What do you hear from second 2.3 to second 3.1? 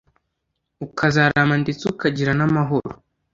n’amahoro